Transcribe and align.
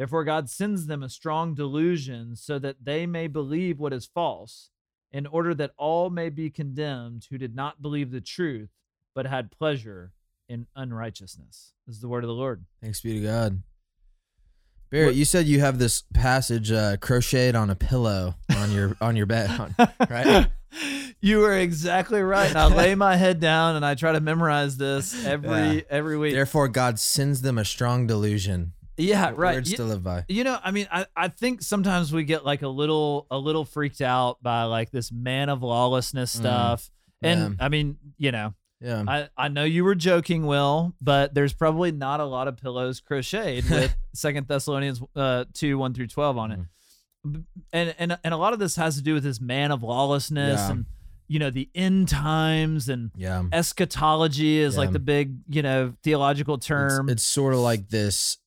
Therefore, 0.00 0.24
God 0.24 0.48
sends 0.48 0.86
them 0.86 1.02
a 1.02 1.10
strong 1.10 1.54
delusion 1.54 2.34
so 2.34 2.58
that 2.58 2.76
they 2.82 3.04
may 3.04 3.26
believe 3.26 3.78
what 3.78 3.92
is 3.92 4.06
false, 4.06 4.70
in 5.12 5.26
order 5.26 5.52
that 5.52 5.72
all 5.76 6.08
may 6.08 6.30
be 6.30 6.48
condemned 6.48 7.26
who 7.28 7.36
did 7.36 7.54
not 7.54 7.82
believe 7.82 8.10
the 8.10 8.22
truth, 8.22 8.70
but 9.14 9.26
had 9.26 9.50
pleasure 9.50 10.12
in 10.48 10.66
unrighteousness. 10.74 11.74
This 11.86 11.96
is 11.96 12.00
the 12.00 12.08
word 12.08 12.24
of 12.24 12.28
the 12.28 12.34
Lord. 12.34 12.64
Thanks 12.82 13.02
be 13.02 13.12
to 13.12 13.20
God. 13.20 13.62
Barrett, 14.88 15.16
you 15.16 15.26
said 15.26 15.44
you 15.44 15.60
have 15.60 15.78
this 15.78 16.04
passage 16.14 16.72
uh, 16.72 16.96
crocheted 16.96 17.54
on 17.54 17.68
a 17.68 17.76
pillow 17.76 18.36
on 18.56 18.72
your 18.72 18.96
on 19.02 19.16
your 19.16 19.26
bed, 19.26 19.74
right? 20.08 20.46
you 21.20 21.44
are 21.44 21.58
exactly 21.58 22.22
right. 22.22 22.48
And 22.48 22.58
I 22.58 22.68
lay 22.68 22.94
my 22.94 23.16
head 23.16 23.38
down 23.38 23.76
and 23.76 23.84
I 23.84 23.96
try 23.96 24.12
to 24.12 24.20
memorize 24.20 24.78
this 24.78 25.26
every 25.26 25.50
Yeah. 25.50 25.80
every 25.90 26.16
week. 26.16 26.32
Therefore, 26.32 26.68
God 26.68 26.98
sends 26.98 27.42
them 27.42 27.58
a 27.58 27.66
strong 27.66 28.06
delusion. 28.06 28.72
Yeah, 29.00 29.32
right. 29.34 29.54
Words 29.56 29.70
You- 29.70 29.76
to 29.78 29.84
live 29.84 30.02
by. 30.02 30.24
You 30.28 30.44
know, 30.44 30.58
I 30.62 30.70
mean, 30.70 30.86
I, 30.92 31.06
I 31.16 31.28
think 31.28 31.62
sometimes 31.62 32.12
we 32.12 32.24
get 32.24 32.44
like 32.44 32.62
a 32.62 32.68
little 32.68 33.26
a 33.30 33.38
little 33.38 33.64
freaked 33.64 34.00
out 34.00 34.42
by 34.42 34.64
like 34.64 34.90
this 34.90 35.10
man 35.12 35.48
of 35.48 35.62
lawlessness 35.62 36.34
Mm, 36.34 36.38
stuff. 36.38 36.90
And 37.22 37.40
yeah. 37.58 37.64
I 37.64 37.68
mean, 37.68 37.98
you 38.18 38.32
know, 38.32 38.54
Yeah. 38.80 39.04
I, 39.06 39.28
I 39.36 39.48
know 39.48 39.64
you 39.64 39.84
were 39.84 39.94
joking, 39.94 40.46
Will, 40.46 40.94
but 41.02 41.34
there's 41.34 41.52
probably 41.52 41.92
not 41.92 42.20
a 42.20 42.24
lot 42.24 42.48
of 42.48 42.56
pillows 42.56 43.00
crocheted 43.00 43.68
with 43.70 43.94
Second 44.14 44.48
Thessalonians 44.48 45.02
uh, 45.16 45.44
two 45.52 45.76
one 45.78 45.92
through 45.94 46.06
twelve 46.08 46.38
on 46.38 46.52
it, 46.52 46.58
Mm-hmm. 47.26 47.40
And 47.74 47.94
and 47.98 48.18
and 48.24 48.32
a 48.34 48.36
lot 48.38 48.54
of 48.54 48.58
this 48.58 48.76
has 48.76 48.96
to 48.96 49.02
do 49.02 49.12
with 49.14 49.22
this 49.22 49.40
man 49.42 49.70
of 49.72 49.82
lawlessness 49.82 50.58
Yeah. 50.58 50.70
and 50.70 50.86
you 51.28 51.38
know 51.38 51.50
the 51.50 51.68
end 51.74 52.08
times 52.08 52.88
and 52.88 53.10
yeah. 53.14 53.42
eschatology 53.52 54.58
is 54.58 54.76
like 54.76 54.92
the 54.92 54.98
big 54.98 55.36
you 55.48 55.62
know 55.62 55.92
theological 56.02 56.54
It's, 56.56 56.66
term. 56.66 57.08
it's 57.08 57.22
sort 57.22 57.54
of 57.54 57.60
like 57.60 57.88
this 57.88 58.38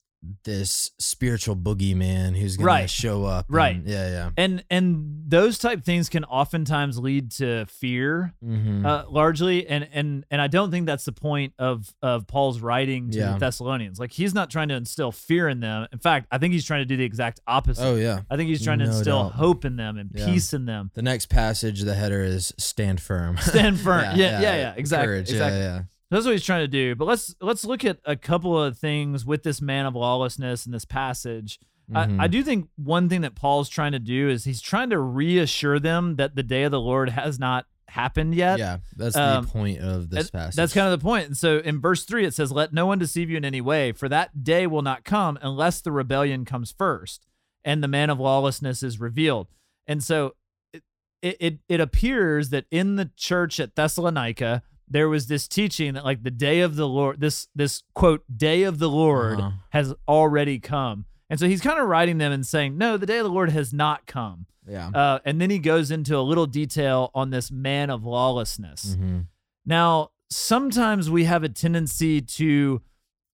this 0.45 0.91
spiritual 0.99 1.55
boogeyman 1.55 2.37
who's 2.37 2.55
gonna 2.57 2.65
Right. 2.67 2.89
show 2.89 3.25
up. 3.25 3.47
and- 3.49 3.55
Right. 3.55 3.81
yeah. 3.85 4.07
Yeah. 4.09 4.29
and 4.37 4.63
and 4.69 5.23
those 5.27 5.57
type 5.57 5.83
things 5.83 6.07
can 6.09 6.23
oftentimes 6.25 6.97
lead 6.97 7.31
to 7.31 7.65
fear 7.65 8.33
Mm-hmm. 8.43 8.85
uh, 8.85 9.03
largely 9.09 9.67
and 9.67 9.87
and 9.91 10.25
and 10.31 10.41
I 10.41 10.47
don't 10.47 10.71
think 10.71 10.85
that's 10.85 11.05
the 11.05 11.11
point 11.11 11.53
of 11.59 11.93
of 12.01 12.27
Paul's 12.27 12.59
writing 12.61 13.09
to 13.11 13.17
Yeah. 13.17 13.33
the 13.33 13.39
Thessalonians 13.39 13.99
like 13.99 14.11
he's 14.11 14.33
not 14.33 14.49
trying 14.49 14.69
to 14.69 14.75
instill 14.75 15.11
fear 15.11 15.49
in 15.49 15.59
them 15.59 15.87
in 15.91 15.99
fact 15.99 16.27
I 16.31 16.37
think 16.37 16.53
he's 16.53 16.65
trying 16.65 16.81
to 16.81 16.85
do 16.85 16.95
the 16.97 17.03
exact 17.03 17.39
opposite 17.47 17.83
oh 17.83 17.95
yeah. 17.95 18.21
I 18.29 18.37
think 18.37 18.49
he's 18.49 18.63
trying 18.63 18.79
to 18.79 18.85
instill 18.85 19.23
doubt. 19.23 19.33
hope 19.33 19.65
in 19.65 19.75
them 19.75 19.97
and 19.97 20.09
Yeah. 20.13 20.25
peace 20.25 20.53
in 20.53 20.65
them 20.65 20.91
The 20.93 21.01
next 21.01 21.27
passage, 21.27 21.81
the 21.81 21.95
header 21.95 22.21
is 22.21 22.53
stand 22.57 23.01
firm. 23.01 23.37
stand 23.37 23.79
firm 23.87 24.03
yeah 24.15 24.41
yeah 24.41 24.55
yeah, 24.55 24.73
exactly 24.77 25.07
Courage. 25.07 25.29
exactly 25.31 25.59
Yeah. 25.59 25.81
That's 26.11 26.25
what 26.25 26.31
he's 26.33 26.45
trying 26.45 26.63
to 26.63 26.67
do 26.67 26.95
but 26.95 27.05
let's 27.05 27.35
let's 27.41 27.65
look 27.65 27.83
at 27.83 27.97
a 28.05 28.15
couple 28.15 28.61
of 28.61 28.77
things 28.77 29.25
with 29.25 29.43
this 29.43 29.61
man 29.61 29.85
of 29.85 29.95
lawlessness 29.95 30.65
in 30.65 30.71
this 30.71 30.85
passage 30.85 31.59
Mhm. 31.91 32.19
I, 32.19 32.23
I 32.23 32.27
do 32.27 32.43
think 32.43 32.69
one 32.77 33.09
thing 33.09 33.21
that 33.21 33.35
Paul's 33.35 33.67
trying 33.67 33.91
to 33.91 33.99
do 33.99 34.29
is 34.29 34.45
he's 34.45 34.61
trying 34.61 34.89
to 34.91 34.99
reassure 34.99 35.79
them 35.79 36.15
that 36.15 36.33
the 36.35 36.43
day 36.43 36.63
of 36.63 36.71
the 36.71 36.79
Lord 36.79 37.09
has 37.09 37.39
not 37.39 37.65
happened 37.89 38.33
yet. 38.33 38.57
yeah. 38.57 38.77
That's 38.95 39.15
um, 39.17 39.45
the 39.45 39.51
point 39.51 39.79
of 39.79 40.09
this 40.09 40.29
passage. 40.29 40.55
That's 40.55 40.73
kind 40.73 40.91
of 40.91 40.97
the 40.97 41.03
point. 41.03 41.27
And 41.27 41.37
so 41.37 41.57
in 41.57 41.81
verse 41.81 42.05
3, 42.05 42.25
it 42.25 42.33
says, 42.33 42.51
Let 42.53 42.73
no 42.73 42.85
one 42.85 42.99
deceive 42.99 43.29
you 43.29 43.35
in 43.35 43.43
any 43.45 43.59
way, 43.61 43.91
for 43.91 44.07
that 44.09 44.43
day 44.43 44.65
will 44.65 44.81
not 44.81 45.03
come 45.03 45.37
unless 45.41 45.81
the 45.81 45.91
rebellion 45.91 46.45
comes 46.45 46.71
first 46.71 47.25
and 47.65 47.83
the 47.83 47.87
man 47.89 48.09
of 48.09 48.17
lawlessness 48.19 48.81
is 48.81 48.99
revealed. 48.99 49.47
And 49.85 50.01
so 50.01 50.35
it, 50.71 50.83
it, 51.21 51.59
it 51.67 51.81
appears 51.81 52.49
that 52.49 52.65
in 52.71 52.95
the 52.95 53.11
church 53.17 53.59
at 53.59 53.75
Thessalonica, 53.75 54.63
there 54.93 55.09
was 55.09 55.27
this 55.27 55.47
teaching 55.47 55.93
that 55.95 56.05
like 56.05 56.23
the 56.23 56.31
day 56.31 56.61
of 56.61 56.75
the 56.75 56.87
Lord, 56.87 57.19
this 57.19 57.47
this 57.55 57.83
quote, 57.93 58.23
day 58.35 58.63
of 58.63 58.79
the 58.79 58.89
Lord 58.89 59.39
Uh-huh. 59.39 59.51
has 59.71 59.93
already 60.07 60.59
come. 60.59 61.05
And 61.29 61.39
so 61.39 61.47
he's 61.47 61.61
kind 61.61 61.79
of 61.79 61.87
writing 61.87 62.19
them 62.19 62.31
and 62.31 62.45
saying, 62.45 62.77
No, 62.77 62.95
the 62.97 63.05
day 63.07 63.17
of 63.17 63.23
the 63.25 63.31
Lord 63.31 63.49
has 63.49 63.73
not 63.73 64.05
come. 64.05 64.45
yeah. 64.67 64.89
Uh, 64.89 65.19
and 65.25 65.41
then 65.41 65.49
he 65.49 65.57
goes 65.59 65.89
into 65.91 66.15
a 66.17 66.21
little 66.21 66.45
detail 66.45 67.09
on 67.15 67.31
this 67.31 67.49
man 67.51 67.89
of 67.89 68.05
lawlessness. 68.05 68.95
hmm 68.95 69.21
Now, 69.65 70.11
sometimes 70.29 71.09
we 71.09 71.23
have 71.25 71.43
a 71.43 71.49
tendency 71.49 72.21
to 72.21 72.81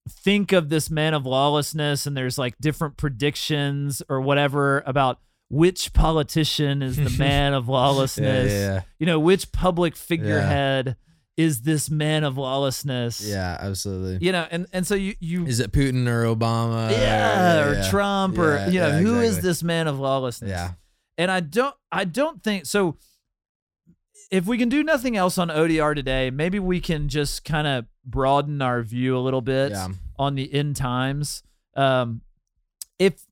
think 0.09 0.51
of 0.53 0.69
this 0.69 0.89
man 0.89 1.13
of 1.13 1.25
lawlessness, 1.25 2.05
and 2.07 2.15
there's 2.17 2.37
like 2.37 2.55
different 2.59 2.97
predictions 2.97 4.01
or 4.09 4.21
whatever 4.21 4.81
about 4.85 5.19
which 5.49 5.91
politician 5.93 6.81
is 6.81 6.95
the 6.95 7.09
man 7.19 7.53
of 7.53 7.65
Yeah, 7.67 7.71
lawlessness. 7.73 8.51
yeah, 8.53 8.81
You 8.99 9.05
know, 9.07 9.19
which 9.19 9.51
public 9.51 9.95
figurehead 9.95 10.95
is 11.39 11.61
this 11.61 11.89
man 11.89 12.25
of 12.25 12.38
lawlessness? 12.38 13.22
yeah, 13.25 13.55
absolutely. 13.61 14.17
You 14.25 14.33
know, 14.33 14.45
and, 14.51 14.67
and 14.73 14.85
so 14.85 14.94
you, 14.95 15.16
you 15.22 15.45
Is 15.45 15.61
it 15.61 15.72
Putin 15.72 16.05
or 16.07 16.23
Obama? 16.25 16.91
yeah, 16.91 17.66
or 17.66 17.73
yeah. 17.75 17.89
Trump 17.89 18.38
or 18.38 18.55
Yeah, 18.55 18.67
you 18.69 18.79
know, 18.79 18.91
who 19.00 19.19
is 19.22 19.38
exactly. 19.38 19.50
this 19.50 19.63
man 19.63 19.88
of 19.88 20.00
lawlessness? 20.00 20.50
Yeah. 20.50 20.72
and 21.17 21.31
I 21.31 21.39
don't 21.39 21.75
I 21.91 22.03
don't 22.03 22.44
think 22.44 22.66
so 22.66 22.97
if 24.31 24.45
we 24.45 24.57
can 24.57 24.69
do 24.69 24.83
nothing 24.83 25.16
else 25.17 25.38
on 25.38 25.47
ODR 25.47 25.95
today, 25.95 26.29
maybe 26.29 26.59
we 26.59 26.79
can 26.79 27.07
just 27.09 27.44
kind 27.45 27.66
of 27.67 27.85
broaden 28.06 28.61
our 28.61 28.81
view 28.83 29.17
a 29.17 29.21
little 29.21 29.41
bit 29.41 29.71
on 30.17 30.35
the 30.35 30.53
end 30.53 30.75
times. 30.75 31.41
Um 31.75 32.21
if 33.00 33.23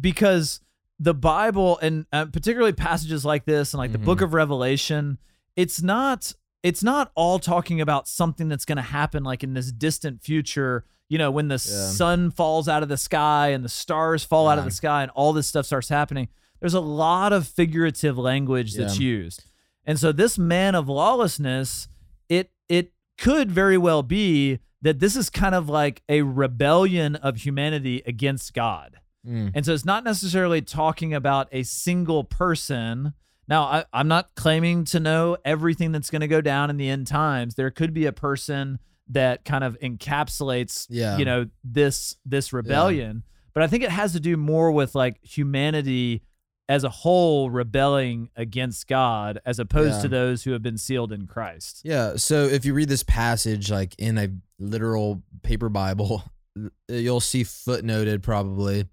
because 0.00 0.60
the 0.98 1.12
Bible 1.14 1.78
and 1.82 2.06
uh, 2.12 2.24
particularly 2.26 2.72
passages 2.72 3.24
like 3.24 3.44
this 3.44 3.74
and 3.74 3.78
like 3.78 3.92
the 3.92 3.98
book 3.98 4.20
Mhm. 4.20 4.24
of 4.24 4.34
Revelation, 4.34 5.18
it's 5.54 5.82
not 5.82 6.32
it's 6.62 6.82
not 6.82 7.10
all 7.14 7.38
talking 7.38 7.80
about 7.80 8.06
something 8.08 8.48
that's 8.48 8.64
going 8.64 8.76
to 8.76 8.82
happen 8.82 9.24
like 9.24 9.42
in 9.42 9.54
this 9.54 9.72
distant 9.72 10.22
future, 10.22 10.84
you 11.08 11.18
know, 11.18 11.30
when 11.30 11.48
the 11.48 11.58
sun 11.58 12.30
falls 12.30 12.68
out 12.68 12.82
of 12.82 12.88
the 12.88 12.96
sky 12.96 13.48
and 13.48 13.64
the 13.64 13.68
stars 13.68 14.24
fall 14.24 14.48
out 14.48 14.58
of 14.58 14.64
the 14.64 14.70
sky 14.70 15.02
and 15.02 15.10
all 15.12 15.32
this 15.32 15.46
stuff 15.46 15.66
starts 15.66 15.88
happening. 15.88 16.28
There's 16.60 16.74
a 16.74 16.80
lot 16.80 17.32
of 17.32 17.46
figurative 17.48 18.16
language 18.16 18.74
that's 18.74 18.98
Yeah. 18.98 19.06
used. 19.06 19.44
And 19.84 19.98
so 19.98 20.12
this 20.12 20.38
man 20.38 20.74
of 20.76 20.88
lawlessness, 20.88 21.88
it 22.28 22.52
it 22.68 22.92
could 23.18 23.50
very 23.50 23.76
well 23.76 24.02
be 24.02 24.60
that 24.80 25.00
this 25.00 25.16
is 25.16 25.28
kind 25.28 25.54
of 25.54 25.68
like 25.68 26.02
a 26.08 26.22
rebellion 26.22 27.16
of 27.16 27.38
humanity 27.38 28.02
against 28.06 28.54
God. 28.54 28.98
Mm. 29.26 29.50
And 29.54 29.66
so 29.66 29.72
it's 29.74 29.84
not 29.84 30.02
necessarily 30.04 30.62
talking 30.62 31.12
about 31.14 31.48
a 31.52 31.62
single 31.64 32.24
person. 32.24 33.12
Now, 33.48 33.62
I, 33.64 33.84
I'm 33.92 34.08
not 34.08 34.34
claiming 34.36 34.84
to 34.86 35.00
know 35.00 35.36
everything 35.44 35.92
that's 35.92 36.10
going 36.10 36.20
to 36.20 36.28
go 36.28 36.40
down 36.40 36.70
in 36.70 36.76
the 36.76 36.88
end 36.88 37.06
times. 37.06 37.54
There 37.56 37.70
could 37.70 37.92
be 37.92 38.06
a 38.06 38.12
person 38.12 38.78
that 39.08 39.44
kind 39.44 39.64
of 39.64 39.76
encapsulates, 39.80 40.86
Yeah. 40.88 41.16
you 41.18 41.24
know, 41.24 41.46
this 41.64 42.16
this 42.24 42.52
rebellion. 42.52 43.24
But 43.54 43.62
I 43.62 43.66
think 43.66 43.82
it 43.84 43.90
has 43.90 44.12
to 44.12 44.20
do 44.20 44.36
more 44.36 44.70
with 44.72 44.94
like 44.94 45.18
humanity 45.22 46.22
as 46.68 46.84
a 46.84 46.88
whole 46.88 47.50
rebelling 47.50 48.30
against 48.36 48.86
God 48.86 49.40
as 49.44 49.58
opposed 49.58 49.96
Yeah. 49.96 50.02
to 50.02 50.08
those 50.08 50.44
who 50.44 50.52
have 50.52 50.62
been 50.62 50.78
sealed 50.78 51.12
in 51.12 51.26
Christ. 51.26 51.82
Yeah. 51.84 52.16
So 52.16 52.44
if 52.44 52.64
you 52.64 52.72
read 52.72 52.88
this 52.88 53.02
passage 53.02 53.70
like 53.70 53.94
in 53.98 54.16
a 54.16 54.28
literal 54.58 55.22
paper 55.42 55.68
Bible, 55.68 56.22
you'll 56.88 57.20
see 57.20 57.42
footnoted 57.44 58.22
probably. 58.22 58.86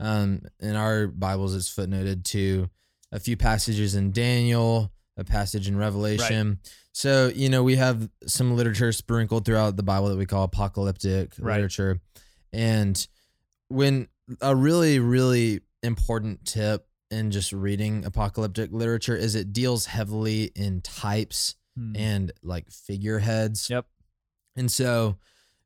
Um, 0.00 0.42
in 0.58 0.74
our 0.76 1.06
Bibles, 1.06 1.54
it's 1.54 1.68
footnoted 1.72 2.24
to 2.24 2.70
a 3.12 3.20
few 3.20 3.36
passages 3.36 3.94
in 3.94 4.12
Daniel, 4.12 4.92
a 5.16 5.24
passage 5.24 5.66
in 5.68 5.76
Revelation. 5.76 6.58
So 6.92 7.28
you 7.34 7.48
know 7.48 7.62
we 7.62 7.76
have 7.76 8.08
some 8.26 8.56
literature 8.56 8.92
sprinkled 8.92 9.44
throughout 9.44 9.76
the 9.76 9.82
Bible 9.82 10.08
that 10.08 10.18
we 10.18 10.26
call 10.26 10.44
apocalyptic 10.44 11.34
Right. 11.38 11.56
literature, 11.56 12.00
and 12.52 13.06
when 13.68 14.08
a 14.40 14.54
really 14.54 14.98
really 14.98 15.60
important 15.82 16.44
tip 16.44 16.86
in 17.10 17.30
just 17.30 17.52
reading 17.52 18.04
apocalyptic 18.04 18.70
literature 18.72 19.16
is 19.16 19.34
it 19.34 19.52
deals 19.52 19.86
heavily 19.86 20.44
in 20.54 20.80
types 20.80 21.56
Hmm. 21.76 21.94
and 21.96 22.32
like 22.42 22.68
figureheads. 22.70 23.70
Yep. 23.70 23.86
And 24.56 24.70
so, 24.70 25.16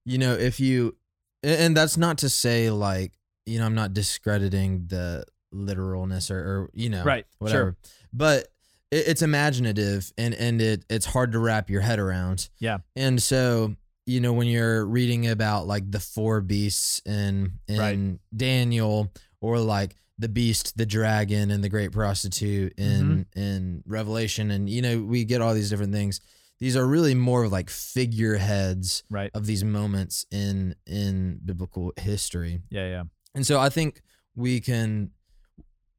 you 0.05 0.19
know, 0.19 0.35
if 0.35 0.61
you, 0.61 0.97
and 1.43 1.75
that's 1.75 1.97
not 1.97 2.19
to 2.19 2.29
say 2.29 2.69
like, 2.71 3.13
you 3.47 3.59
know, 3.59 3.65
I'm 3.65 3.75
not 3.75 3.95
discrediting 3.95 4.87
the 4.89 5.25
literalness 5.55 6.31
or, 6.31 6.39
or 6.39 6.71
you 6.75 6.91
know, 6.91 7.05
Right, 7.05 7.25
sure. 7.31 7.37
whatever. 7.39 7.77
But 8.13 8.49
it, 8.91 9.09
it's 9.09 9.23
imaginative 9.23 10.13
and 10.19 10.35
and 10.35 10.61
it 10.61 10.85
it's 10.91 11.07
hard 11.07 11.33
to 11.33 11.39
wrap 11.39 11.71
your 11.71 11.81
head 11.81 11.99
around. 11.99 12.49
Yeah. 12.59 12.79
And 12.97 13.23
so, 13.23 13.77
you 14.07 14.21
know, 14.21 14.33
when 14.33 14.47
you're 14.49 14.85
reading 14.85 15.27
about 15.29 15.67
like 15.67 15.91
the 15.91 16.01
four 16.01 16.41
beasts 16.41 17.01
in 17.07 17.53
in 17.69 17.79
Right. 17.79 18.19
Daniel 18.37 19.13
or 19.41 19.59
like 19.59 19.97
the 20.19 20.29
beast, 20.29 20.77
the 20.77 20.87
dragon, 20.87 21.51
and 21.51 21.63
the 21.65 21.69
great 21.69 21.91
prostitute 21.93 22.73
in 22.79 23.27
Mm-hmm. 23.35 23.39
in 23.41 23.83
Revelation, 23.87 24.51
and 24.51 24.69
you 24.71 24.81
know, 24.83 25.03
we 25.03 25.25
get 25.25 25.41
all 25.41 25.55
these 25.55 25.71
different 25.71 25.93
things. 25.93 26.21
These 26.61 26.77
are 26.77 26.87
really 26.87 27.15
more 27.17 27.43
of 27.45 27.51
like 27.53 27.69
figureheads 27.69 29.03
Right. 29.11 29.31
of 29.35 29.47
these 29.47 29.65
moments 29.65 30.25
in 30.31 30.77
in 30.87 31.41
biblical 31.45 31.93
history. 31.97 32.61
Yeah, 32.71 32.89
yeah. 32.89 33.03
And 33.35 33.45
so 33.47 33.59
I 33.59 33.69
think 33.69 34.01
we 34.37 34.61
can, 34.61 35.11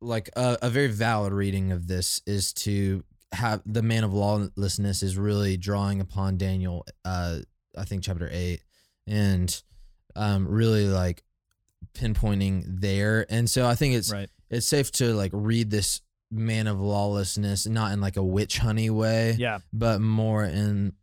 like, 0.05 0.29
a, 0.35 0.57
a 0.61 0.69
very 0.69 0.87
valid 0.87 1.33
reading 1.33 1.71
of 1.71 1.87
this 1.87 2.21
is 2.25 2.53
to 2.53 3.03
have 3.31 3.61
the 3.65 3.81
man 3.81 4.03
of 4.03 4.13
lawlessness 4.13 5.03
is 5.03 5.17
really 5.17 5.57
drawing 5.57 5.99
upon 5.99 6.37
Daniel, 6.37 6.85
uh, 7.03 7.39
I 7.77 7.83
think 7.85 8.03
chapter 8.03 8.29
eight, 8.31 8.61
and 9.07 9.61
um, 10.15 10.47
really 10.47 10.87
like 10.87 11.23
pinpointing 11.93 12.63
there. 12.81 13.25
And 13.29 13.49
so 13.49 13.67
I 13.67 13.75
think 13.75 13.95
it's 13.95 14.11
Right. 14.11 14.29
it's 14.49 14.67
safe 14.67 14.91
to 14.93 15.13
like 15.13 15.31
read 15.33 15.69
this 15.71 16.01
man 16.31 16.67
of 16.67 16.79
lawlessness 16.79 17.65
not 17.67 17.91
in 17.93 18.01
like 18.01 18.17
a 18.17 18.23
witch 18.23 18.57
honey 18.57 18.89
way, 18.89 19.35
Yeah. 19.37 19.59
but 19.73 20.01
more 20.01 20.43
in 20.43 20.93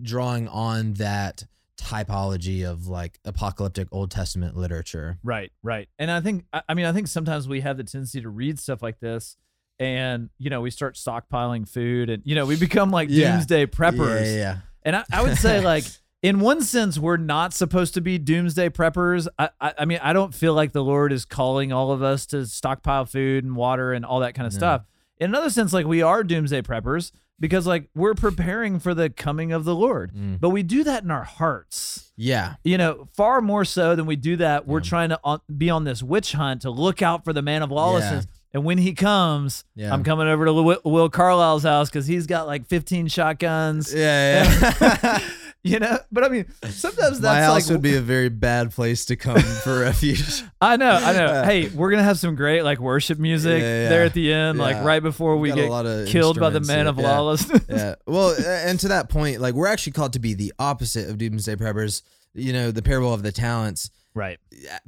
drawing 0.00 0.48
on 0.48 0.94
that 0.94 1.44
typology 1.80 2.68
of 2.68 2.86
like 2.86 3.18
apocalyptic 3.24 3.88
Old 3.92 4.10
Testament 4.10 4.56
literature. 4.56 5.18
Right, 5.22 5.52
right. 5.62 5.88
And 5.98 6.10
I 6.10 6.20
think 6.20 6.44
I 6.68 6.74
mean 6.74 6.86
I 6.86 6.92
think 6.92 7.08
sometimes 7.08 7.48
we 7.48 7.60
have 7.60 7.76
the 7.76 7.84
tendency 7.84 8.20
to 8.20 8.28
read 8.28 8.58
stuff 8.58 8.82
like 8.82 9.00
this 9.00 9.36
and 9.78 10.30
you 10.38 10.50
know 10.50 10.60
we 10.60 10.70
start 10.70 10.94
stockpiling 10.96 11.68
food 11.68 12.10
and 12.10 12.22
you 12.24 12.34
know 12.34 12.46
we 12.46 12.56
become 12.56 12.90
like 12.90 13.08
Yeah. 13.10 13.32
doomsday 13.32 13.66
preppers. 13.66 14.24
Yeah, 14.26 14.30
yeah, 14.32 14.36
yeah. 14.36 14.56
And 14.84 14.96
I, 14.96 15.04
I 15.12 15.22
would 15.22 15.38
say 15.38 15.60
like 15.64 15.84
in 16.22 16.40
one 16.40 16.62
sense 16.62 16.98
we're 16.98 17.16
not 17.16 17.52
supposed 17.54 17.94
to 17.94 18.00
be 18.00 18.18
doomsday 18.18 18.68
preppers. 18.68 19.26
I, 19.38 19.50
I 19.60 19.74
I 19.80 19.84
mean 19.84 19.98
I 20.02 20.12
don't 20.12 20.34
feel 20.34 20.54
like 20.54 20.72
the 20.72 20.84
Lord 20.84 21.12
is 21.12 21.24
calling 21.24 21.72
all 21.72 21.90
of 21.90 22.02
us 22.02 22.26
to 22.26 22.46
stockpile 22.46 23.06
food 23.06 23.44
and 23.44 23.56
water 23.56 23.92
and 23.92 24.04
all 24.04 24.20
that 24.20 24.34
kind 24.34 24.46
of 24.46 24.52
No. 24.52 24.58
stuff. 24.58 24.84
In 25.18 25.30
another 25.30 25.50
sense 25.50 25.72
like 25.72 25.86
we 25.86 26.02
are 26.02 26.22
doomsday 26.24 26.62
preppers 26.62 27.12
because 27.42 27.66
like 27.66 27.88
we're 27.94 28.14
preparing 28.14 28.78
for 28.78 28.94
the 28.94 29.10
coming 29.10 29.52
of 29.52 29.64
the 29.64 29.74
Lord. 29.74 30.12
Mm. 30.14 30.40
But 30.40 30.50
we 30.50 30.62
do 30.62 30.84
that 30.84 31.02
in 31.02 31.10
our 31.10 31.24
hearts 31.24 32.12
Yeah. 32.16 32.54
you 32.64 32.78
know, 32.78 33.08
far 33.14 33.40
more 33.42 33.64
so 33.64 33.94
than 33.96 34.06
we 34.06 34.16
do 34.16 34.36
that. 34.36 34.66
We're 34.66 34.78
Yeah. 34.78 34.84
trying 34.88 35.08
to 35.10 35.20
on, 35.24 35.40
be 35.58 35.68
on 35.68 35.82
this 35.84 36.02
witch 36.02 36.32
hunt 36.32 36.62
to 36.62 36.70
look 36.70 37.02
out 37.02 37.24
for 37.24 37.32
the 37.32 37.42
man 37.42 37.62
of 37.62 37.70
lawlessness. 37.70 38.26
And 38.54 38.64
when 38.64 38.78
he 38.78 38.92
comes, 38.92 39.64
Yeah. 39.74 39.92
I'm 39.92 40.04
coming 40.04 40.28
over 40.28 40.44
to 40.44 40.52
Will, 40.52 40.80
Will 40.84 41.08
Carlisle's 41.10 41.64
house 41.64 41.88
because 41.90 42.06
he's 42.06 42.26
got 42.26 42.46
like 42.46 42.66
15 42.68 43.08
shotguns. 43.08 43.92
Yeah, 43.92 44.72
yeah. 44.80 45.18
You 45.64 45.78
know, 45.78 45.96
but 46.10 46.24
I 46.24 46.28
mean, 46.28 46.46
sometimes 46.70 47.20
My 47.20 47.34
that's 47.34 47.46
house 47.46 47.54
like 47.68 47.72
would 47.72 47.82
be 47.82 47.94
a 47.94 48.00
very 48.00 48.28
bad 48.28 48.72
place 48.72 49.04
to 49.04 49.14
come 49.14 49.38
for 49.38 49.78
refuge. 49.82 50.42
I 50.60 50.76
know, 50.76 50.90
I 50.90 51.12
know. 51.12 51.26
Uh, 51.26 51.44
hey, 51.44 51.68
we're 51.68 51.88
gonna 51.92 52.02
have 52.02 52.18
some 52.18 52.34
great 52.34 52.62
like 52.62 52.80
worship 52.80 53.20
music 53.20 53.62
Yeah, 53.62 53.82
yeah. 53.82 53.88
there 53.88 54.02
at 54.02 54.12
the 54.12 54.32
end, 54.32 54.58
like 54.58 54.82
right 54.82 55.00
before 55.00 55.36
we 55.36 55.52
get 55.52 56.08
killed 56.08 56.40
by 56.40 56.50
the 56.50 56.58
man 56.60 56.88
of 56.88 56.98
yeah. 56.98 57.02
lawlessness. 57.16 57.62
yeah. 57.68 57.94
Well, 58.06 58.34
and 58.44 58.80
to 58.80 58.88
that 58.88 59.08
point, 59.08 59.40
like 59.40 59.54
we're 59.54 59.68
actually 59.68 59.92
called 59.92 60.14
to 60.14 60.18
be 60.18 60.34
the 60.34 60.52
opposite 60.58 61.08
of 61.08 61.18
doomsday 61.18 61.54
preppers. 61.54 62.02
You 62.34 62.52
know, 62.52 62.72
the 62.72 62.82
parable 62.82 63.14
of 63.14 63.22
the 63.22 63.30
talents. 63.30 63.88
right. 64.14 64.40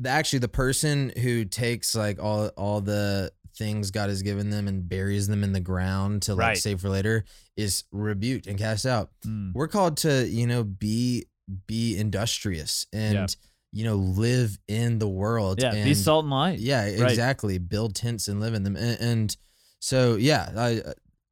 Actually, 0.04 0.40
the 0.40 0.48
person 0.48 1.12
who 1.22 1.44
takes 1.44 1.94
like 1.94 2.20
all 2.20 2.48
all 2.56 2.80
the 2.80 3.30
things 3.56 3.90
God 3.90 4.08
has 4.08 4.22
given 4.22 4.50
them 4.50 4.66
and 4.68 4.88
buries 4.88 5.26
them 5.28 5.44
in 5.44 5.52
the 5.52 5.60
ground 5.60 6.22
to 6.22 6.34
like 6.34 6.40
Right. 6.48 6.58
save 6.58 6.80
for 6.80 6.88
later 6.88 7.24
is 7.56 7.84
rebuked 7.92 8.46
and 8.46 8.58
cast 8.58 8.84
out. 8.86 9.10
Mm. 9.26 9.52
We're 9.54 9.68
called 9.68 9.96
to 9.98 10.26
you 10.28 10.46
know 10.46 10.64
be 10.64 11.26
be 11.66 11.96
industrious 11.96 12.86
and 12.92 13.14
Yeah. 13.14 13.26
you 13.72 13.84
know 13.84 13.96
live 13.96 14.58
in 14.68 14.98
the 14.98 15.08
world. 15.08 15.60
Yeah. 15.62 15.72
and, 15.74 15.84
Be 15.84 15.94
salt 15.94 16.24
and 16.24 16.30
light. 16.32 16.58
Yeah, 16.58 16.82
Right. 16.84 17.10
exactly. 17.10 17.58
Build 17.58 17.94
tents 17.94 18.28
and 18.28 18.40
live 18.40 18.54
in 18.54 18.62
them, 18.64 18.76
and, 18.76 19.00
and 19.00 19.36
so 19.80 20.16
yeah, 20.16 20.50
I 20.56 20.82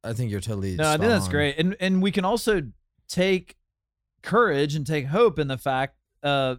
I 0.03 0.13
think 0.13 0.31
you're 0.31 0.39
totally. 0.41 0.75
No, 0.75 0.87
I 0.87 0.97
think 0.97 1.09
that's 1.09 1.25
on. 1.25 1.31
great, 1.31 1.57
and 1.57 1.75
and 1.79 2.01
we 2.01 2.11
can 2.11 2.25
also 2.25 2.61
take 3.07 3.57
courage 4.21 4.75
and 4.75 4.85
take 4.87 5.07
hope 5.07 5.39
in 5.39 5.47
the 5.47 5.57
fact 5.57 5.95
uh, 6.23 6.55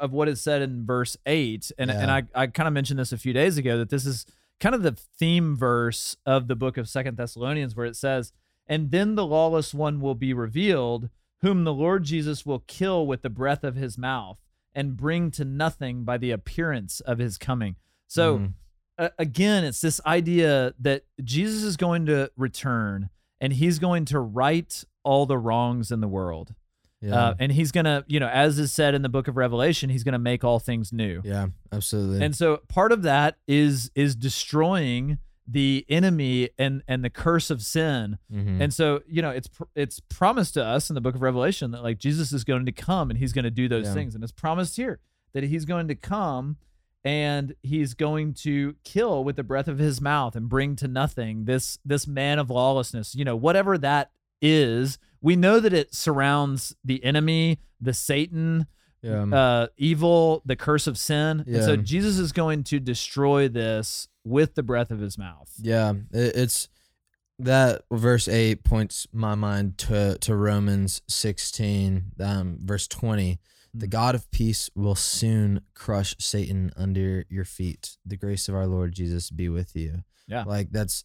of 0.00 0.12
what 0.12 0.28
is 0.28 0.40
said 0.40 0.62
in 0.62 0.84
verse 0.86 1.16
eight, 1.26 1.72
and 1.78 1.90
and 1.90 2.10
I 2.10 2.24
I 2.34 2.46
kind 2.48 2.66
of 2.68 2.72
mentioned 2.74 2.98
this 3.00 3.12
a 3.12 3.18
few 3.18 3.32
days 3.32 3.56
ago 3.58 3.78
that 3.78 3.88
this 3.90 4.04
is 4.06 4.26
kind 4.60 4.74
of 4.74 4.82
the 4.82 4.92
theme 4.92 5.56
verse 5.56 6.16
of 6.26 6.48
the 6.48 6.56
book 6.56 6.76
of 6.76 6.88
Second 6.88 7.16
Thessalonians, 7.16 7.76
where 7.76 7.86
it 7.86 7.96
says, 7.96 8.32
"And 8.66 8.90
then 8.90 9.14
the 9.14 9.26
lawless 9.26 9.72
one 9.72 10.00
will 10.00 10.14
be 10.14 10.32
revealed, 10.32 11.10
whom 11.40 11.64
the 11.64 11.72
Lord 11.74 12.04
Jesus 12.04 12.44
will 12.44 12.60
kill 12.66 13.06
with 13.06 13.22
the 13.22 13.30
breath 13.30 13.62
of 13.64 13.76
his 13.76 13.96
mouth, 13.96 14.38
and 14.74 14.96
bring 14.96 15.30
to 15.32 15.44
nothing 15.44 16.04
by 16.04 16.18
the 16.18 16.30
appearance 16.30 17.00
of 17.00 17.18
his 17.18 17.38
coming." 17.38 17.76
So 18.06 18.38
Mhm. 18.38 18.52
uh, 18.98 19.10
again, 19.18 19.64
it's 19.64 19.80
this 19.80 20.00
idea 20.04 20.74
that 20.80 21.04
Jesus 21.22 21.62
is 21.62 21.76
going 21.76 22.06
to 22.06 22.32
return 22.36 23.10
and 23.40 23.52
he's 23.52 23.78
going 23.78 24.04
to 24.06 24.18
right 24.18 24.84
all 25.04 25.24
the 25.24 25.38
wrongs 25.38 25.92
in 25.92 26.00
the 26.00 26.08
world. 26.08 26.54
Yeah, 27.00 27.14
Uh, 27.14 27.34
and 27.38 27.52
he's 27.52 27.70
going 27.72 27.84
to, 27.84 28.04
you 28.08 28.18
know, 28.20 28.28
as 28.28 28.58
is 28.58 28.72
said 28.72 28.94
in 28.94 29.02
the 29.02 29.08
book 29.08 29.28
of 29.28 29.36
Revelation, 29.36 29.88
he's 29.90 30.02
going 30.04 30.12
to 30.14 30.18
make 30.18 30.42
all 30.44 30.58
things 30.58 30.92
new. 30.92 31.20
yeah, 31.24 31.46
absolutely. 31.72 32.24
And 32.24 32.34
so 32.36 32.58
part 32.68 32.92
of 32.92 33.02
that 33.02 33.36
is 33.46 33.90
is 33.94 34.14
destroying 34.16 35.18
the 35.50 35.86
enemy 35.88 36.50
and 36.58 36.82
and 36.86 37.02
the 37.04 37.08
curse 37.10 37.50
of 37.50 37.62
sin. 37.62 38.18
Mhm. 38.30 38.60
And 38.60 38.74
so, 38.74 39.00
you 39.08 39.22
know, 39.22 39.30
it's 39.30 39.48
it's 39.74 40.00
promised 40.08 40.54
to 40.54 40.64
us 40.64 40.90
in 40.90 40.94
the 40.94 41.00
book 41.00 41.14
of 41.14 41.22
Revelation 41.22 41.70
that 41.70 41.82
like 41.82 41.98
Jesus 41.98 42.32
is 42.32 42.44
going 42.44 42.66
to 42.66 42.72
come 42.72 43.08
and 43.10 43.18
he's 43.18 43.32
going 43.32 43.44
to 43.44 43.50
do 43.50 43.66
those 43.68 43.86
Yeah. 43.86 43.94
things 43.94 44.14
and 44.14 44.22
it's 44.22 44.32
promised 44.32 44.76
here 44.76 45.00
that 45.32 45.44
he's 45.44 45.64
going 45.64 45.88
to 45.88 45.94
come 45.94 46.56
and 47.04 47.54
he's 47.62 47.94
going 47.94 48.34
to 48.34 48.74
kill 48.84 49.24
with 49.24 49.36
the 49.36 49.42
breath 49.44 49.68
of 49.68 49.78
his 49.78 50.00
mouth 50.00 50.34
and 50.36 50.48
bring 50.48 50.76
to 50.76 50.88
nothing 50.88 51.44
this 51.44 51.78
this 51.84 52.06
man 52.06 52.38
of 52.38 52.50
lawlessness. 52.50 53.14
You 53.14 53.24
know, 53.24 53.36
whatever 53.36 53.78
that 53.78 54.10
is, 54.42 54.98
we 55.20 55.36
know 55.36 55.60
that 55.60 55.72
it 55.72 55.94
surrounds 55.94 56.74
the 56.84 57.02
enemy, 57.04 57.58
the 57.80 57.92
Satan, 57.92 58.66
yeah, 59.02 59.22
uh, 59.24 59.66
evil, 59.76 60.42
the 60.44 60.56
curse 60.56 60.86
of 60.86 60.98
sin. 60.98 61.44
And 61.46 61.62
so 61.64 61.76
Jesus 61.76 62.18
is 62.18 62.32
going 62.32 62.64
to 62.64 62.80
destroy 62.80 63.48
this 63.48 64.08
with 64.24 64.54
the 64.54 64.62
breath 64.62 64.90
of 64.90 65.00
his 65.00 65.16
mouth. 65.16 65.50
yeah. 65.60 65.92
It, 66.12 66.36
it's 66.36 66.68
that 67.38 67.82
verse 67.92 68.26
eight 68.26 68.64
points 68.64 69.06
my 69.12 69.34
mind 69.36 69.78
to 69.78 70.18
to 70.18 70.34
Romans 70.34 71.02
sixteen, 71.08 72.12
um, 72.20 72.58
verse 72.64 72.88
twenty. 72.88 73.38
The 73.74 73.86
Mm. 73.86 73.90
God 73.90 74.14
of 74.16 74.28
peace 74.32 74.70
will 74.74 74.94
soon 74.96 75.60
crush 75.74 76.16
Satan 76.18 76.72
under 76.76 77.24
your 77.28 77.44
feet. 77.44 77.96
The 78.04 78.16
grace 78.16 78.48
of 78.48 78.54
our 78.56 78.66
Lord 78.66 78.92
Jesus 78.92 79.30
be 79.30 79.48
with 79.48 79.76
you. 79.76 80.02
Yeah. 80.26 80.42
Like 80.44 80.72
that's 80.72 81.04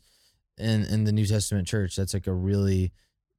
in 0.57 0.83
in 0.85 1.03
the 1.03 1.11
New 1.11 1.25
Testament 1.27 1.67
church, 1.67 1.95
that's 1.95 2.13
like 2.15 2.25
a 2.25 2.33
really 2.33 2.91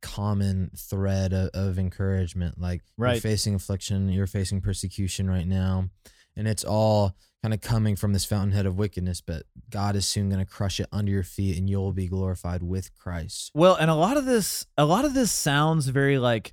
common 0.05 0.71
thread 0.77 1.33
of, 1.33 1.49
of 1.55 1.79
encouragement. 1.79 2.61
Like 2.61 2.83
Right. 2.99 3.13
you're 3.15 3.21
facing 3.21 3.55
affliction, 3.55 4.09
you're 4.11 4.27
facing 4.27 4.61
persecution 4.61 5.29
right 5.31 5.47
now, 5.47 5.89
and 6.37 6.47
it's 6.47 6.65
all 6.65 7.15
kind 7.43 7.53
of 7.55 7.61
coming 7.61 7.95
from 7.97 8.13
this 8.13 8.25
fountainhead 8.25 8.65
of 8.67 8.79
wickedness, 8.79 9.21
but 9.21 9.43
God 9.71 9.97
is 9.97 10.07
soon 10.07 10.29
going 10.31 10.39
to 10.45 10.51
crush 10.51 10.81
it 10.81 10.87
under 10.93 11.11
your 11.13 11.23
feet 11.23 11.59
and 11.59 11.69
you'll 11.69 11.93
be 11.93 12.07
glorified 12.09 12.63
with 12.63 12.95
Christ. 12.97 13.51
Well, 13.55 13.75
and 13.77 13.91
a 13.91 13.95
lot 13.95 14.17
of 14.17 14.25
this, 14.25 14.67
a 14.79 14.85
lot 14.87 15.05
of 15.05 15.13
this 15.15 15.31
sounds 15.33 15.89
very 15.89 16.19
like 16.19 16.53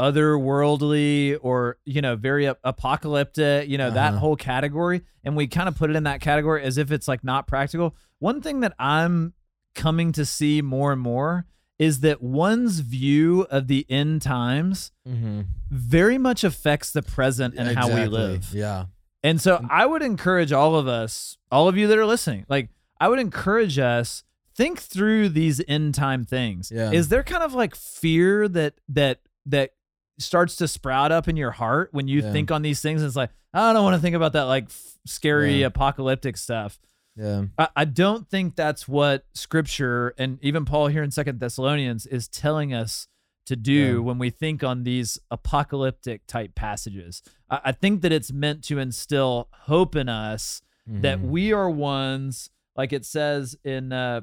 otherworldly 0.00 1.38
or 1.40 1.78
you 1.84 2.00
know 2.02 2.16
very 2.16 2.48
ap- 2.48 2.58
apocalyptic. 2.64 3.68
You 3.68 3.78
know 3.78 3.90
that 3.90 4.10
Uh-huh. 4.10 4.18
whole 4.18 4.36
category, 4.36 5.02
and 5.24 5.36
we 5.36 5.46
kind 5.46 5.68
of 5.68 5.76
put 5.76 5.90
it 5.90 5.96
in 5.96 6.04
that 6.04 6.20
category 6.20 6.62
as 6.62 6.78
if 6.78 6.90
it's 6.90 7.08
like 7.08 7.22
not 7.24 7.46
practical. 7.46 7.94
one 8.18 8.40
thing 8.40 8.60
that 8.60 8.72
I'm 8.78 9.34
coming 9.74 10.10
to 10.12 10.24
see 10.24 10.62
more 10.62 10.90
and 10.90 11.00
more 11.02 11.44
is 11.78 12.00
that 12.00 12.22
one's 12.22 12.80
view 12.80 13.42
of 13.50 13.68
the 13.68 13.84
end 13.88 14.22
times 14.22 14.92
Mm-hmm. 15.08 15.42
very 15.70 16.18
much 16.18 16.42
affects 16.44 16.90
the 16.90 17.02
present 17.02 17.54
and 17.56 17.76
how 17.76 17.88
we 17.94 18.06
live. 18.06 18.48
Yeah. 18.52 18.86
And 19.22 19.40
so 19.40 19.64
I 19.70 19.86
would 19.86 20.02
encourage 20.02 20.52
all 20.52 20.74
of 20.76 20.86
us, 20.88 21.36
all 21.50 21.68
of 21.68 21.76
you 21.76 21.86
that 21.88 21.96
are 21.98 22.06
listening, 22.06 22.44
like 22.48 22.70
I 23.00 23.08
would 23.08 23.18
encourage 23.18 23.78
us 23.78 24.24
think 24.54 24.80
through 24.80 25.28
these 25.30 25.60
end 25.68 25.94
time 25.94 26.24
things. 26.24 26.72
Yeah. 26.74 26.90
Is 26.92 27.08
there 27.08 27.22
kind 27.22 27.42
of 27.42 27.54
like 27.54 27.74
fear 27.76 28.48
that 28.48 28.74
that 28.88 29.20
that 29.46 29.72
starts 30.18 30.56
to 30.56 30.66
sprout 30.68 31.12
up 31.12 31.28
in 31.28 31.36
your 31.36 31.50
heart 31.52 31.90
when 31.92 32.08
you 32.08 32.20
Yeah. 32.22 32.32
think 32.32 32.50
on 32.50 32.62
these 32.62 32.80
things? 32.80 33.02
And 33.02 33.06
it's 33.08 33.16
like 33.16 33.30
I 33.52 33.72
don't 33.72 33.84
want 33.84 33.94
to 33.96 34.00
think 34.02 34.16
about 34.16 34.32
that 34.32 34.44
like 34.44 34.64
f- 34.64 34.98
scary 35.06 35.60
Yeah. 35.60 35.66
apocalyptic 35.66 36.36
stuff. 36.36 36.78
Yeah. 37.16 37.44
I, 37.58 37.68
I 37.76 37.84
don't 37.86 38.28
think 38.28 38.56
that's 38.56 38.86
what 38.86 39.24
Scripture 39.34 40.14
and 40.18 40.38
even 40.42 40.64
Paul 40.64 40.88
here 40.88 41.02
in 41.02 41.10
Second 41.10 41.40
Thessalonians 41.40 42.06
is 42.06 42.28
telling 42.28 42.74
us 42.74 43.08
to 43.46 43.56
do 43.56 43.72
Yeah. 43.72 43.98
when 43.98 44.18
we 44.18 44.28
think 44.30 44.62
on 44.64 44.82
these 44.84 45.18
apocalyptic 45.30 46.26
type 46.26 46.54
passages. 46.54 47.22
I, 47.48 47.60
I 47.66 47.72
think 47.72 48.02
that 48.02 48.12
it's 48.12 48.32
meant 48.32 48.62
to 48.64 48.78
instill 48.78 49.48
hope 49.52 49.96
in 49.96 50.08
us 50.08 50.62
that 50.86 51.18
Mhm. 51.18 51.28
we 51.30 51.52
are 51.52 51.70
ones, 51.70 52.50
like 52.76 52.92
it 52.92 53.04
says 53.04 53.56
in 53.64 53.92
uh, 53.92 54.20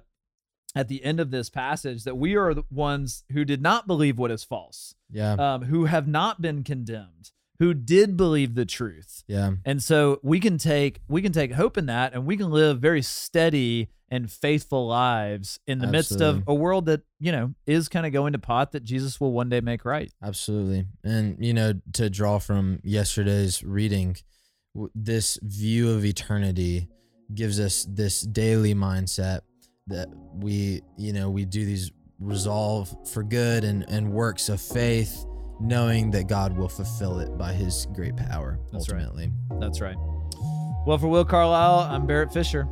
at 0.76 0.88
the 0.88 1.04
end 1.04 1.20
of 1.20 1.30
this 1.32 1.50
passage, 1.50 2.04
that 2.04 2.16
we 2.18 2.36
are 2.36 2.54
the 2.54 2.64
ones 2.72 3.24
who 3.32 3.44
did 3.46 3.62
not 3.62 3.86
believe 3.86 4.18
what 4.18 4.32
is 4.32 4.44
false, 4.44 4.96
Yeah. 5.12 5.34
um, 5.34 5.64
who 5.64 5.86
have 5.86 6.08
not 6.08 6.42
been 6.42 6.64
condemned, 6.64 7.32
who 7.64 7.74
did 7.74 8.18
believe 8.18 8.56
the 8.56 8.66
truth. 8.66 9.24
yeah. 9.26 9.52
And 9.64 9.82
so 9.82 10.20
we 10.22 10.42
can 10.42 10.58
take 10.58 11.00
we 11.08 11.22
can 11.22 11.32
take 11.32 11.54
hope 11.54 11.78
in 11.78 11.86
that 11.86 12.14
and 12.14 12.26
we 12.26 12.36
can 12.36 12.52
live 12.52 12.80
very 12.80 13.02
steady 13.02 13.88
and 14.10 14.30
faithful 14.30 14.86
lives 14.86 15.62
in 15.66 15.80
the 15.80 15.88
midst 15.88 16.20
of 16.22 16.44
a 16.46 16.54
world 16.54 16.88
that, 16.88 17.02
you 17.20 17.32
know, 17.32 17.54
is 17.66 17.88
kind 17.88 18.06
of 18.06 18.12
going 18.12 18.34
to 18.34 18.38
pot 18.38 18.74
that 18.74 18.84
Jesus 18.84 19.20
will 19.20 19.32
one 19.32 19.48
day 19.48 19.62
make 19.62 19.86
right. 19.86 20.12
Absolutely. 20.22 20.86
And, 21.04 21.38
you 21.40 21.54
know, 21.54 21.74
to 21.94 22.10
draw 22.10 22.38
from 22.38 22.80
yesterday's 22.84 23.64
reading, 23.64 24.18
this 24.94 25.40
view 25.42 25.90
of 25.92 26.04
eternity 26.04 26.90
gives 27.34 27.60
us 27.60 27.88
this 27.90 28.22
daily 28.22 28.76
mindset 28.76 29.40
that 29.88 30.10
we, 30.36 30.82
you 30.98 31.14
know, 31.14 31.32
we 31.32 31.46
do 31.46 31.66
these 31.66 31.92
resolve 32.20 32.96
for 33.12 33.24
good 33.24 33.64
and, 33.64 33.84
and 33.90 34.12
works 34.12 34.50
of 34.50 34.62
faith, 34.62 35.26
knowing 35.64 36.12
that 36.12 36.28
God 36.28 36.58
will 36.58 36.68
fulfill 36.68 37.20
it 37.20 37.38
by 37.38 37.54
his 37.54 37.88
great 37.94 38.16
power 38.18 38.60
That's 38.72 38.92
right. 38.92 39.02
ultimately. 39.02 39.32
That's 39.60 39.80
right. 39.82 39.96
Well, 40.86 40.98
for 40.98 41.08
Will 41.08 41.24
Carlisle, 41.24 41.88
I'm 41.90 42.06
Barrett 42.06 42.34
Fisher. 42.34 42.68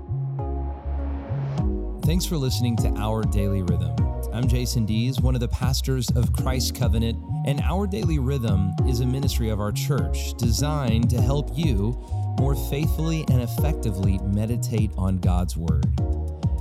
Thanks 2.04 2.26
for 2.26 2.36
listening 2.36 2.76
to 2.78 2.90
Our 2.98 3.24
Daily 3.24 3.62
Rhythm. 3.62 3.96
I'm 4.34 4.48
Jason 4.48 4.86
Dees, 4.86 5.22
one 5.22 5.36
of 5.36 5.42
the 5.42 5.48
pastors 5.48 6.10
of 6.12 6.34
Christ 6.34 6.76
Covenant, 6.76 7.18
and 7.46 7.62
Our 7.62 7.88
Daily 7.88 8.20
Rhythm 8.20 8.74
is 8.88 9.00
a 9.00 9.06
ministry 9.06 9.50
of 9.50 9.60
our 9.60 9.72
church 9.72 10.34
designed 10.34 11.10
to 11.12 11.22
help 11.22 11.50
you 11.58 11.98
more 12.40 12.56
faithfully 12.70 13.24
and 13.30 13.42
effectively 13.42 14.20
meditate 14.20 14.92
on 14.98 15.20
God's 15.20 15.56
Word. 15.56 15.86